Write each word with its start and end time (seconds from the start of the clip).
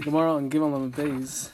The 0.00 0.06
Gemara 0.06 0.32
on 0.32 0.48
Gimel 0.48 0.72
Lamed 0.72 0.96
Beis 0.96 1.50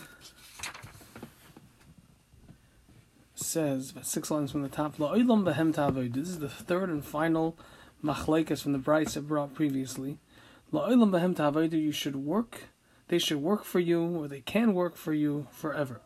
says, 3.34 3.92
six 4.03 4.30
lines 4.30 4.53
from 4.53 4.62
the 4.62 4.69
top. 4.69 4.96
This 4.99 6.29
is 6.29 6.38
the 6.38 6.48
third 6.48 6.88
and 6.88 7.04
final 7.04 7.59
machlekes 8.04 8.62
from 8.62 8.72
the 8.72 8.79
Brisa 8.79 9.27
brought 9.27 9.53
previously. 9.53 10.21
You 10.72 11.90
should 11.90 12.14
work. 12.14 12.69
They 13.09 13.19
should 13.19 13.38
work 13.38 13.64
for 13.64 13.81
you, 13.81 14.17
or 14.17 14.28
they 14.28 14.42
can 14.42 14.74
work 14.74 14.94
for 14.94 15.13
you 15.13 15.49
forever. 15.51 16.01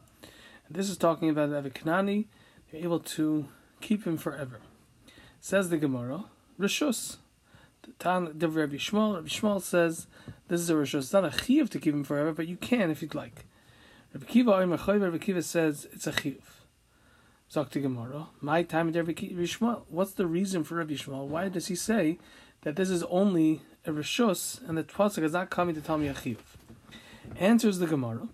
And 0.67 0.75
this 0.75 0.89
is 0.89 0.97
talking 0.97 1.29
about 1.29 1.53
Avi 1.53 1.69
Kanani. 1.69 2.29
You're 2.73 2.85
able 2.85 3.01
to 3.01 3.49
keep 3.83 4.07
him 4.07 4.17
forever. 4.17 4.61
Says 5.43 5.69
the 5.69 5.77
Gemara, 5.77 6.25
Rishus. 6.59 7.19
The 7.83 7.93
Tan 7.99 8.25
Rabbi 8.27 8.77
Shmuel. 8.77 9.15
Rabbi 9.15 9.29
Shmuel 9.29 9.63
says 9.63 10.07
this 10.49 10.61
is 10.61 10.69
a 10.69 10.75
rishus. 10.75 10.99
It's 10.99 11.13
not 11.13 11.25
a 11.25 11.29
chiyuv 11.29 11.71
to 11.71 11.79
keep 11.79 11.95
him 11.95 12.05
forever, 12.05 12.33
but 12.33 12.47
you 12.47 12.57
can 12.57 12.91
if 12.91 13.01
you'd 13.01 13.15
like. 13.15 13.47
Rabbi 14.13 14.27
Kiva 14.27 14.67
Rabbi 14.67 15.19
Kiva 15.19 15.43
says 15.43 15.89
it's 15.93 16.07
a 16.07 16.13
chiyuv. 16.13 16.43
Zakti 17.51 17.81
Gemara. 17.81 18.27
My 18.41 18.63
time 18.63 18.89
at 18.89 18.97
Rabbi 18.97 19.13
Shmuel. 19.13 19.83
What's 19.89 20.13
the 20.13 20.27
reason 20.27 20.63
for 20.63 20.75
Rabbi 20.75 20.95
Shmuel? 20.95 21.27
Why 21.27 21.49
does 21.49 21.69
he 21.69 21.75
say 21.75 22.19
that 22.63 22.77
this 22.77 22.91
is 22.91 23.03
only 23.05 23.63
a 23.87 23.93
rishus 23.93 24.67
and 24.69 24.77
the 24.77 24.85
pasuk 24.85 25.23
is 25.23 25.33
not 25.33 25.49
coming 25.49 25.75
to 25.75 25.81
tell 25.81 25.97
me 25.97 26.09
a 26.09 26.15
chiyuv? 26.15 26.39
Answers 27.37 27.79
the 27.79 27.87
Gemara. 27.87 28.29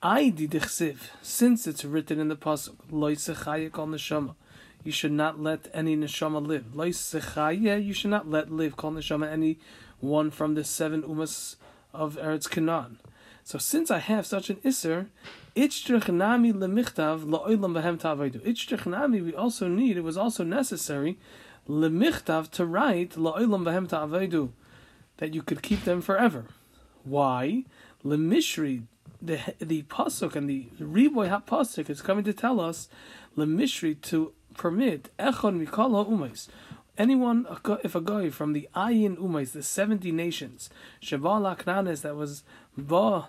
I 0.00 0.30
dichsiv, 0.30 0.98
since 1.22 1.66
it's 1.66 1.84
written 1.84 2.20
in 2.20 2.28
the 2.28 2.36
pasuk, 2.36 2.76
loisechayik 2.92 3.72
kol 3.72 3.88
neshama 3.88 4.36
you 4.86 4.92
should 4.92 5.10
not 5.10 5.40
let 5.40 5.68
any 5.74 5.96
neshama 5.96 6.46
live. 6.46 6.66
You 7.84 7.92
should 7.92 8.10
not 8.10 8.30
let 8.30 8.52
live 8.52 8.76
kol 8.76 8.92
neshama 8.92 9.28
any 9.28 9.58
one 9.98 10.30
from 10.30 10.54
the 10.54 10.62
seven 10.62 11.02
umas 11.02 11.56
of 11.92 12.14
Eretz 12.14 12.48
Canaan. 12.48 13.00
So 13.42 13.58
since 13.58 13.90
I 13.90 13.98
have 13.98 14.26
such 14.26 14.48
an 14.48 14.58
iser, 14.64 15.08
ichtrichnami 15.56 16.52
lemichtav 16.52 17.24
la'olam 17.24 17.74
behem 17.74 17.98
ta'avaydu. 17.98 18.40
Ichtrichnami 18.46 19.24
we 19.24 19.34
also 19.34 19.66
need. 19.66 19.96
It 19.96 20.02
was 20.02 20.16
also 20.16 20.44
necessary 20.44 21.18
lemichtav 21.68 22.50
to 22.50 22.64
write 22.64 23.10
la'olam 23.16 23.64
behem 23.64 23.88
ta'avaydu 23.88 24.50
that 25.16 25.34
you 25.34 25.42
could 25.42 25.62
keep 25.62 25.82
them 25.82 26.00
forever. 26.00 26.44
Why? 27.02 27.64
Lemishri 28.04 28.84
the 29.20 29.40
the 29.58 29.82
pasuk 29.84 30.36
and 30.36 30.48
the 30.48 30.66
riboy 30.80 31.28
ha 31.28 31.40
pasuk 31.40 31.90
is 31.90 32.02
coming 32.02 32.24
to 32.24 32.32
tell 32.32 32.60
us 32.60 32.88
lemishri 33.36 34.00
to 34.02 34.32
permit 34.56 35.10
echon 35.18 35.64
mikol 35.64 36.06
umais. 36.06 36.48
Anyone, 36.98 37.46
if 37.84 37.94
a 37.94 38.00
guy 38.00 38.30
from 38.30 38.54
the 38.54 38.70
Ayin 38.74 39.18
Umais, 39.18 39.52
the 39.52 39.62
70 39.62 40.10
nations, 40.12 40.70
Shavala 41.02 41.54
Knanis, 41.58 42.00
that 42.00 42.16
was 42.16 42.42
Ba 42.74 43.28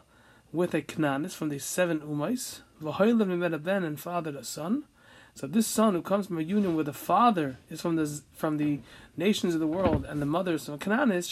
with 0.53 0.73
a 0.73 0.81
Knanis 0.81 1.33
from 1.33 1.49
the 1.49 1.59
seven 1.59 1.99
Umais, 1.99 2.61
Vahoilim 2.81 3.63
Ben 3.63 3.83
and 3.83 3.99
father 3.99 4.37
a 4.37 4.43
son. 4.45 4.85
So 5.35 5.47
this 5.47 5.67
son 5.67 5.95
who 5.95 6.01
comes 6.01 6.27
from 6.27 6.37
a 6.37 6.43
union 6.43 6.77
with 6.77 6.87
a 6.87 6.93
father 6.93 7.57
is 7.69 7.81
from 7.81 7.97
the 7.97 8.21
from 8.31 8.55
the 8.55 8.79
nations 9.17 9.53
of 9.53 9.59
the 9.59 9.67
world, 9.67 10.05
and 10.05 10.21
the 10.21 10.25
mother 10.25 10.53
is 10.53 10.65
from 10.65 10.79
Knanis, 10.79 11.31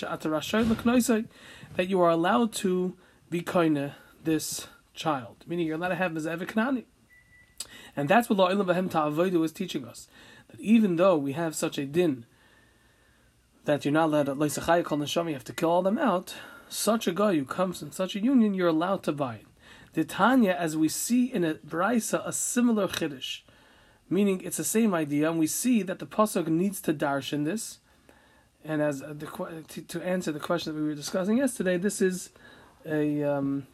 that 1.75 1.89
you 1.89 2.01
are 2.01 2.09
allowed 2.09 2.51
to 2.53 2.97
be 3.29 3.41
koine 3.41 3.93
this 4.23 4.67
child, 4.93 5.45
meaning 5.47 5.65
you're 5.65 5.77
allowed 5.77 5.89
to 5.89 5.95
have 5.95 6.11
Mezev 6.11 6.45
Knani. 6.45 6.83
And 7.95 8.09
that's 8.09 8.29
what 8.29 8.37
La'ilam 8.37 8.65
Bahem 8.65 8.91
Ta'avoidu 8.91 9.43
is 9.43 9.51
teaching 9.51 9.85
us. 9.85 10.07
That 10.49 10.59
even 10.59 10.97
though 10.97 11.17
we 11.17 11.33
have 11.33 11.55
such 11.55 11.77
a 11.77 11.85
din 11.85 12.25
that 13.63 13.83
you're 13.83 13.93
not 13.93 14.05
allowed 14.05 14.27
Leisachai 14.27 14.83
Kol 14.83 14.99
Neshama, 14.99 15.27
you 15.29 15.33
have 15.33 15.43
to 15.45 15.53
kill 15.53 15.69
all 15.69 15.81
them 15.81 15.97
out, 15.97 16.35
such 16.69 17.07
a 17.07 17.11
guy 17.11 17.35
who 17.35 17.45
comes 17.45 17.81
in 17.81 17.91
such 17.91 18.15
a 18.15 18.19
union, 18.19 18.53
you're 18.53 18.67
allowed 18.67 19.03
to 19.03 19.11
buy 19.11 19.35
it. 19.35 19.45
The 19.93 20.03
Tanya, 20.03 20.51
as 20.51 20.75
we 20.75 20.89
see 20.89 21.25
in 21.25 21.43
a 21.43 21.55
Braisa, 21.55 22.21
a 22.27 22.33
similar 22.33 22.87
Chiddush, 22.87 23.41
meaning 24.09 24.41
it's 24.41 24.57
the 24.57 24.63
same 24.63 24.93
idea, 24.93 25.29
and 25.29 25.39
we 25.39 25.47
see 25.47 25.81
that 25.83 25.99
the 25.99 26.05
Pasuk 26.05 26.47
needs 26.47 26.81
to 26.81 26.93
darshan 26.93 27.45
this. 27.45 27.79
And 28.63 28.81
as 28.81 28.99
the, 28.99 29.63
to, 29.69 29.81
to 29.81 30.03
answer 30.03 30.31
the 30.31 30.39
question 30.39 30.73
that 30.73 30.81
we 30.81 30.87
were 30.87 30.95
discussing 30.95 31.37
yesterday, 31.37 31.77
this 31.77 32.01
is 32.01 32.29
a 32.85 33.23
um, 33.23 33.67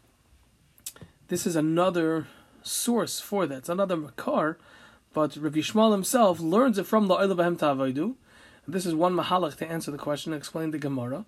this 1.30 1.48
is 1.48 1.56
another 1.56 2.28
source 2.64 3.20
for 3.20 3.46
that. 3.48 3.60
It's 3.60 3.70
another 3.70 3.98
makar, 3.98 4.58
but 5.14 5.36
Rabbi 5.36 5.60
Shmuel 5.60 5.92
himself 5.92 6.40
learns 6.40 6.78
it 6.78 6.86
from 6.86 7.08
the 7.08 7.16
Bahem 7.16 7.58
Ta'avaidu. 7.58 8.16
This 8.68 8.86
is 8.86 8.94
one 8.94 9.16
mahalach 9.16 9.58
to 9.58 9.70
answer 9.70 9.92
the 9.92 9.98
question, 9.98 10.34
and 10.34 10.40
explain 10.40 10.72
the 10.72 10.78
Gemara, 10.78 11.26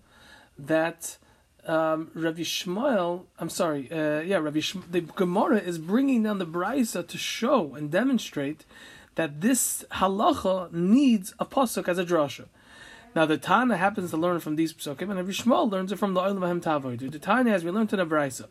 that 0.58 1.18
um, 1.66 2.10
Rabbi 2.14 2.42
Shmuel, 2.42 3.24
I'm 3.38 3.48
sorry, 3.48 3.90
uh, 3.90 4.20
yeah, 4.20 4.38
Rabbi 4.38 4.58
Shmuel, 4.58 4.90
the 4.90 5.00
Gemara 5.00 5.58
is 5.58 5.78
bringing 5.78 6.22
down 6.22 6.38
the 6.38 6.46
Braisa 6.46 7.06
to 7.06 7.18
show 7.18 7.74
and 7.74 7.90
demonstrate 7.90 8.64
that 9.16 9.40
this 9.40 9.84
halacha 9.92 10.72
needs 10.72 11.34
a 11.38 11.46
pasuk 11.46 11.88
as 11.88 11.98
a 11.98 12.04
drasha. 12.04 12.46
Now 13.14 13.26
the 13.26 13.38
Tana 13.38 13.76
happens 13.76 14.10
to 14.10 14.16
learn 14.16 14.40
from 14.40 14.56
these 14.56 14.74
psukim, 14.74 15.02
and 15.02 15.14
Rabbi 15.14 15.30
Shmuel 15.30 15.70
learns 15.70 15.92
it 15.92 16.00
from 16.00 16.14
the 16.14 16.20
Olam 16.20 16.38
Mahem 16.38 16.60
Tavoidu. 16.60 17.12
The 17.12 17.20
Tana, 17.20 17.52
as 17.52 17.64
we 17.64 17.70
learned 17.70 17.92
in 17.92 18.00
the 18.00 18.06
Braisa, 18.06 18.48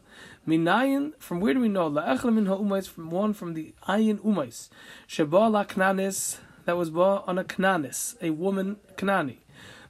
Minayin, 0.47 1.11
from 1.19 1.41
where 1.41 1.53
do 1.53 1.59
we 1.59 1.67
know? 1.67 1.89
La'echel 1.89 2.33
min 2.33 2.45
ha'umais, 2.45 2.87
from 2.87 3.09
one 3.09 3.33
from 3.33 3.55
the 3.55 3.73
Ayin 3.89 4.19
Umais. 4.19 4.69
Sheba 5.05 5.49
la 5.49 5.65
knanis, 5.65 6.37
that 6.63 6.77
was 6.77 6.89
born 6.89 7.23
on 7.27 7.37
a 7.37 7.43
knanis, 7.43 8.15
a 8.21 8.29
woman 8.29 8.77
knani. 8.95 9.39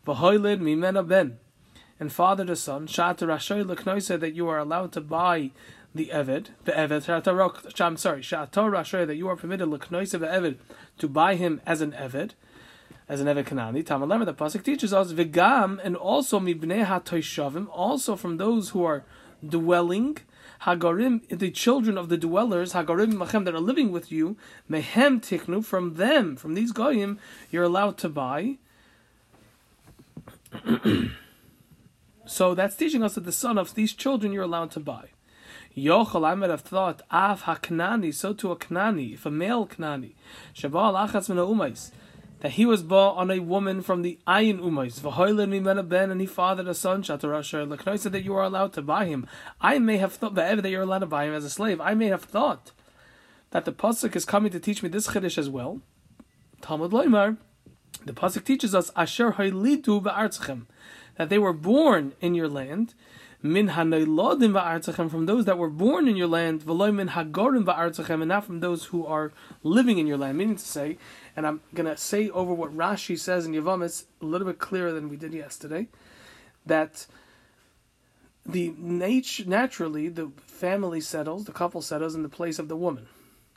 V'hoilid 0.07 0.59
mimena 0.59 1.07
ben, 1.07 1.37
and 1.99 2.11
father 2.11 2.43
the 2.43 2.55
son. 2.55 2.87
Shata 2.87 3.27
rashoy 3.27 3.63
l'knoisa, 3.63 4.19
that 4.19 4.33
you 4.33 4.47
are 4.47 4.57
allowed 4.57 4.91
to 4.93 5.01
buy 5.01 5.51
the 5.93 6.09
Eved, 6.11 6.47
the 6.63 6.71
Eved, 6.71 7.79
I'm 7.79 7.97
sorry, 7.97 8.21
Shata 8.21 8.49
rashoy, 8.49 9.05
that 9.05 9.17
you 9.17 9.27
are 9.27 9.35
permitted 9.35 9.67
l'knoisa 9.67 10.19
the 10.19 10.25
Eved, 10.25 10.57
to 10.97 11.07
buy 11.07 11.35
him 11.35 11.61
as 11.67 11.81
an 11.81 11.91
Eved 11.91 12.31
as 13.07 13.21
an 13.21 13.27
Evet 13.27 13.45
Kanani. 13.45 13.83
Tamalema, 13.83 14.25
the 14.25 14.33
pasuk 14.33 14.63
teaches 14.63 14.93
us 14.93 15.13
v'gam, 15.13 15.79
and 15.83 15.95
also 15.95 16.39
mibnei 16.39 16.85
hatoishavim, 16.85 17.67
also 17.71 18.15
from 18.15 18.37
those 18.37 18.69
who 18.69 18.83
are 18.83 19.03
dwelling. 19.47 20.17
Hagarim, 20.63 21.27
the 21.27 21.51
children 21.51 21.97
of 21.97 22.07
the 22.07 22.17
dwellers, 22.17 22.71
Hagarim 22.73 23.13
Machem 23.13 23.43
that 23.43 23.53
are 23.53 23.59
living 23.59 23.91
with 23.91 24.13
you, 24.13 24.37
Mehem 24.71 25.19
Tiknu, 25.19 25.65
from 25.65 25.95
them, 25.95 26.37
from 26.37 26.53
these 26.53 26.71
Goyim, 26.71 27.19
you're 27.51 27.63
allowed 27.63 27.97
to 27.97 28.07
buy. 28.07 28.57
so 32.25 32.55
that's 32.55 32.77
teaching 32.77 33.03
us 33.03 33.15
that 33.15 33.25
the 33.25 33.33
son 33.33 33.57
of 33.57 33.75
these 33.75 33.91
children 33.91 34.31
you're 34.31 34.43
allowed 34.43 34.71
to 34.71 34.79
buy. 34.79 35.09
Yochel, 35.75 36.25
I 36.25 36.35
might 36.35 36.49
have 36.49 36.61
thought, 36.61 37.01
Av 37.11 37.43
HaKnani, 37.43 38.13
so 38.13 38.31
to 38.33 38.51
a 38.51 38.55
Knani, 38.55 39.15
if 39.15 39.25
a 39.25 39.31
male 39.31 39.67
Knani, 39.67 40.13
Shabal 40.55 41.09
Achatz 41.09 41.27
Min 41.27 41.39
that 42.43 42.51
he 42.51 42.65
was 42.65 42.83
born 42.83 43.15
on 43.15 43.31
a 43.31 43.39
woman 43.39 43.81
from 43.81 44.01
the 44.01 44.19
Ayin 44.27 44.59
Umais. 44.59 44.99
V'hoilin 44.99 45.87
ben, 45.87 46.11
and 46.11 46.19
he 46.19 46.27
fathered 46.27 46.67
a 46.67 46.73
son. 46.73 47.01
Shatarasher 47.01 47.97
said 47.97 48.11
that 48.11 48.25
you 48.25 48.35
are 48.35 48.43
allowed 48.43 48.73
to 48.73 48.81
buy 48.81 49.05
him. 49.05 49.25
I 49.61 49.79
may 49.79 49.95
have 49.95 50.11
thought 50.11 50.35
that 50.35 50.69
you're 50.69 50.81
allowed 50.81 50.99
to 50.99 51.05
buy 51.05 51.23
him 51.23 51.33
as 51.33 51.45
a 51.45 51.49
slave. 51.49 51.79
I 51.79 51.93
may 51.93 52.07
have 52.07 52.25
thought 52.25 52.73
that 53.51 53.63
the 53.63 53.71
pasuk 53.71 54.13
is 54.17 54.25
coming 54.25 54.51
to 54.51 54.59
teach 54.59 54.83
me 54.83 54.89
this 54.89 55.07
chiddush 55.07 55.37
as 55.37 55.49
well. 55.49 55.79
Talmud 56.59 56.91
Loimar, 56.91 57.37
the 58.03 58.11
pasuk 58.11 58.43
teaches 58.43 58.75
us 58.75 58.91
Asher 58.93 59.31
Hoilidu 59.31 60.03
v'artzchem 60.03 60.65
that 61.15 61.29
they 61.29 61.39
were 61.39 61.53
born 61.53 62.11
in 62.19 62.35
your 62.35 62.49
land 62.49 62.93
min 63.43 63.67
hanaylodim 63.67 64.53
ba'artzachem, 64.53 65.11
from 65.11 65.25
those 65.25 65.43
that 65.45 65.57
were 65.57 65.69
born 65.69 66.07
in 66.07 66.15
your 66.15 66.27
land, 66.27 66.61
v'loy 66.61 66.95
min 66.95 67.09
hagorim 67.09 67.65
ba'artzachem, 67.65 68.21
and 68.21 68.29
not 68.29 68.45
from 68.45 68.61
those 68.61 68.85
who 68.85 69.05
are 69.05 69.33
living 69.61 69.97
in 69.97 70.07
your 70.07 70.17
land. 70.17 70.37
Meaning 70.37 70.55
to 70.55 70.63
say, 70.63 70.97
and 71.35 71.45
I'm 71.45 71.59
going 71.73 71.85
to 71.85 71.97
say 71.97 72.29
over 72.29 72.53
what 72.53 72.75
Rashi 72.75 73.19
says 73.19 73.45
in 73.45 73.51
Yavamis 73.51 74.05
a 74.21 74.25
little 74.25 74.47
bit 74.47 74.59
clearer 74.59 74.93
than 74.93 75.09
we 75.09 75.17
did 75.17 75.33
yesterday, 75.33 75.89
that 76.65 77.05
the 78.45 78.73
nat- 78.77 79.45
naturally 79.45 80.07
the 80.07 80.31
family 80.45 81.01
settles, 81.01 81.43
the 81.43 81.51
couple 81.51 81.81
settles 81.81 82.15
in 82.15 82.23
the 82.23 82.29
place 82.29 82.59
of 82.59 82.69
the 82.69 82.77
woman. 82.77 83.07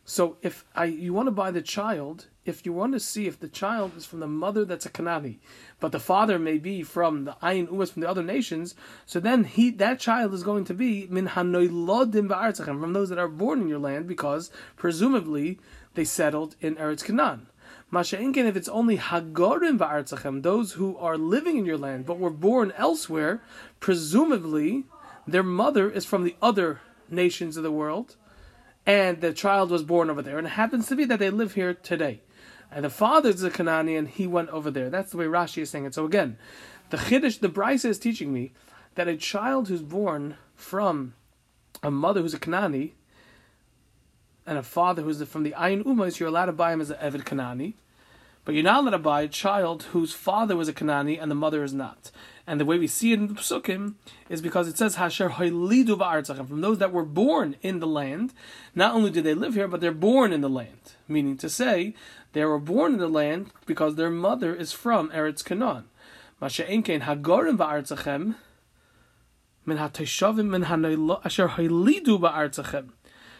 So 0.08 0.36
if 0.40 0.64
I 0.76 0.84
you 0.84 1.12
want 1.12 1.26
to 1.26 1.32
buy 1.32 1.50
the 1.50 1.60
child, 1.60 2.26
if 2.44 2.64
you 2.64 2.72
want 2.72 2.92
to 2.92 3.00
see 3.00 3.26
if 3.26 3.40
the 3.40 3.48
child 3.48 3.96
is 3.96 4.06
from 4.06 4.20
the 4.20 4.28
mother 4.28 4.64
that's 4.64 4.86
a 4.86 4.88
Kanani, 4.88 5.38
but 5.80 5.90
the 5.90 5.98
father 5.98 6.38
may 6.38 6.58
be 6.58 6.84
from 6.84 7.24
the 7.24 7.32
Ayin 7.42 7.66
Umas 7.66 7.90
from 7.90 8.02
the 8.02 8.08
other 8.08 8.22
nations, 8.22 8.76
so 9.04 9.18
then 9.18 9.42
he 9.42 9.68
that 9.70 9.98
child 9.98 10.32
is 10.32 10.44
going 10.44 10.64
to 10.66 10.74
be 10.74 11.08
min 11.10 11.26
hanoilodim 11.26 12.28
ba'artzachem 12.28 12.80
from 12.80 12.92
those 12.92 13.08
that 13.08 13.18
are 13.18 13.26
born 13.26 13.62
in 13.62 13.68
your 13.68 13.80
land 13.80 14.06
because 14.06 14.52
presumably 14.76 15.58
they 15.94 16.04
settled 16.04 16.54
in 16.60 16.76
Eretz 16.76 17.04
Canaan. 17.04 17.48
Masha'inkin, 17.92 18.46
if 18.46 18.56
it's 18.56 18.68
only 18.68 18.98
Hagorim 18.98 19.76
ba'artzachem, 19.76 20.44
those 20.44 20.74
who 20.74 20.96
are 20.98 21.18
living 21.18 21.58
in 21.58 21.66
your 21.66 21.78
land 21.78 22.06
but 22.06 22.20
were 22.20 22.30
born 22.30 22.72
elsewhere, 22.76 23.42
presumably 23.80 24.84
their 25.26 25.42
mother 25.42 25.90
is 25.90 26.04
from 26.04 26.22
the 26.22 26.36
other 26.40 26.80
nations 27.10 27.56
of 27.56 27.64
the 27.64 27.72
world 27.72 28.14
and 28.86 29.20
the 29.20 29.32
child 29.32 29.70
was 29.70 29.82
born 29.82 30.08
over 30.08 30.22
there. 30.22 30.38
And 30.38 30.46
it 30.46 30.50
happens 30.50 30.86
to 30.88 30.96
be 30.96 31.04
that 31.06 31.18
they 31.18 31.30
live 31.30 31.54
here 31.54 31.74
today. 31.74 32.22
And 32.70 32.84
the 32.84 32.90
father 32.90 33.30
is 33.30 33.42
a 33.42 33.50
Canaan, 33.50 34.06
he 34.06 34.26
went 34.26 34.50
over 34.50 34.70
there. 34.70 34.90
That's 34.90 35.10
the 35.10 35.16
way 35.16 35.26
Rashi 35.26 35.62
is 35.62 35.70
saying 35.70 35.84
it. 35.84 35.94
So 35.94 36.04
again, 36.04 36.38
the 36.90 36.96
Chiddush, 36.96 37.40
the 37.40 37.48
Brisa 37.48 37.86
is 37.86 37.98
teaching 37.98 38.32
me 38.32 38.52
that 38.94 39.08
a 39.08 39.16
child 39.16 39.68
who's 39.68 39.82
born 39.82 40.36
from 40.54 41.14
a 41.82 41.90
mother 41.90 42.22
who's 42.22 42.34
a 42.34 42.38
Kanani 42.38 42.92
and 44.46 44.58
a 44.58 44.62
father 44.62 45.02
who's 45.02 45.22
from 45.24 45.42
the 45.42 45.52
Ayin 45.52 45.84
Umas, 45.84 46.18
you're 46.18 46.28
allowed 46.28 46.46
to 46.46 46.52
buy 46.52 46.72
him 46.72 46.80
as 46.80 46.90
an 46.90 46.98
Evid 46.98 47.24
Kanani. 47.24 47.74
But 48.46 48.54
you're 48.54 48.62
not 48.62 48.82
allowed 48.82 48.90
to 48.90 48.98
buy 48.98 49.22
a 49.22 49.28
child 49.28 49.82
whose 49.90 50.12
father 50.12 50.54
was 50.54 50.68
a 50.68 50.72
Kanani 50.72 51.20
and 51.20 51.28
the 51.28 51.34
mother 51.34 51.64
is 51.64 51.74
not. 51.74 52.12
And 52.46 52.60
the 52.60 52.64
way 52.64 52.78
we 52.78 52.86
see 52.86 53.12
it 53.12 53.18
in 53.18 53.26
the 53.26 53.34
Psukim 53.34 53.94
is 54.28 54.40
because 54.40 54.68
it 54.68 54.78
says 54.78 54.94
Hasher 54.94 55.32
Hoilidu 55.32 55.98
Ba'artzachem, 55.98 56.46
from 56.46 56.60
those 56.60 56.78
that 56.78 56.92
were 56.92 57.04
born 57.04 57.56
in 57.60 57.80
the 57.80 57.88
land. 57.88 58.32
Not 58.72 58.94
only 58.94 59.10
did 59.10 59.24
they 59.24 59.34
live 59.34 59.54
here, 59.54 59.66
but 59.66 59.80
they're 59.80 59.90
born 59.90 60.32
in 60.32 60.42
the 60.42 60.48
land. 60.48 60.94
Meaning 61.08 61.36
to 61.38 61.50
say, 61.50 61.94
they 62.34 62.44
were 62.44 62.60
born 62.60 62.92
in 62.92 63.00
the 63.00 63.08
land 63.08 63.50
because 63.66 63.96
their 63.96 64.10
mother 64.10 64.54
is 64.54 64.72
from 64.72 65.10
Eretz 65.10 65.44
Canaan. 65.44 65.86
Masha 66.40 66.62
Enkein 66.66 67.02
Hagorim 67.02 67.56
Ba'artzachem, 67.56 68.36
Min 69.64 69.78
HaTeshavim 69.78 70.46
Min 70.46 70.62
Asher 70.62 71.48
Hoilidu 71.48 72.20
Ba'artzachem. 72.20 72.90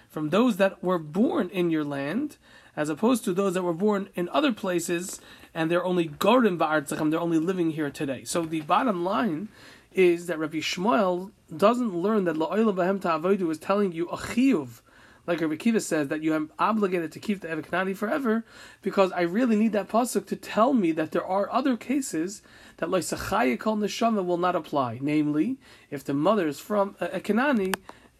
From 0.09 0.31
those 0.31 0.57
that 0.57 0.83
were 0.83 0.99
born 0.99 1.49
in 1.51 1.71
your 1.71 1.85
land, 1.85 2.39
as 2.77 2.89
opposed 2.89 3.25
to 3.25 3.33
those 3.33 3.55
that 3.55 3.63
were 3.63 3.73
born 3.73 4.09
in 4.15 4.29
other 4.29 4.53
places 4.53 5.21
and 5.55 5.71
they're 5.71 5.85
only 5.85 6.09
Gorim 6.09 6.59
Ba'artzachim, 6.59 7.11
they're 7.11 7.19
only 7.21 7.39
living 7.39 7.71
here 7.71 7.91
today. 7.91 8.25
So 8.25 8.45
the 8.45 8.61
bottom 8.61 9.05
line 9.05 9.49
is 9.93 10.27
that 10.27 10.39
Rabbi 10.39 10.59
Shmuel 10.59 11.31
doesn't 11.57 11.95
learn 11.95 12.25
that 12.25 12.37
La'oila 12.37 12.75
Bahem 12.75 13.01
Ta'avodu 13.01 13.51
is 13.51 13.59
telling 13.59 13.93
you 13.93 14.07
a 14.09 14.19
chiyuv, 14.19 14.83
like 15.27 15.41
Rabbi 15.41 15.57
Kiva 15.57 15.81
says, 15.81 16.09
that 16.09 16.23
you 16.23 16.35
are 16.35 16.43
obligated 16.59 17.11
to 17.13 17.19
keep 17.19 17.41
the 17.41 17.49
Eviknani 17.49 17.97
forever, 17.97 18.45
because 18.83 19.11
I 19.13 19.23
really 19.23 19.57
need 19.57 19.73
that 19.73 19.89
pasuk 19.89 20.27
to 20.27 20.37
tell 20.37 20.75
me 20.75 20.93
that 20.93 21.13
there 21.13 21.25
are 21.25 21.51
other 21.51 21.79
cases 21.79 22.43
that 22.77 22.91
Loisachaya 22.91 23.59
Kol 23.59 23.79
Neshama 23.79 24.25
will 24.25 24.37
not 24.37 24.55
apply. 24.55 24.99
Namely, 25.01 25.57
if 25.91 26.05
the 26.05 26.13
mother 26.13 26.47
is 26.47 26.61
from 26.61 26.95
uh, 27.01 27.09
a, 27.13 27.17
a 27.17 27.21
Kanani, 27.21 27.75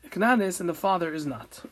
Kananis, 0.09 0.61
and 0.61 0.69
the 0.69 0.75
father 0.75 1.13
is 1.13 1.27
not. 1.27 1.63